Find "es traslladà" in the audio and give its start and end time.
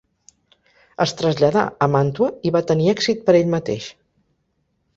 1.05-1.65